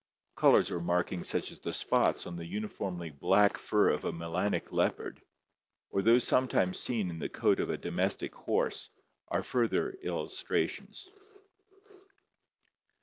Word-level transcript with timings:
Colors 0.35 0.71
or 0.71 0.79
markings 0.79 1.29
such 1.29 1.51
as 1.51 1.59
the 1.59 1.71
spots 1.73 2.25
on 2.25 2.35
the 2.35 2.43
uniformly 2.47 3.11
black 3.11 3.59
fur 3.59 3.89
of 3.89 4.03
a 4.03 4.11
melanic 4.11 4.71
leopard 4.71 5.19
(see 5.19 5.23
below), 5.91 6.01
or 6.01 6.01
those 6.01 6.27
sometimes 6.27 6.79
seen 6.79 7.11
in 7.11 7.19
the 7.19 7.29
coat 7.29 7.59
of 7.59 7.69
a 7.69 7.77
domestic 7.77 8.33
horse 8.33 8.89
are 9.27 9.43
further 9.43 9.91
illustrations. 10.01 11.07